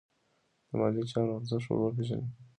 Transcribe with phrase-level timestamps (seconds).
[0.67, 2.27] د مالي چارو ارزښت ور وپیژنئ.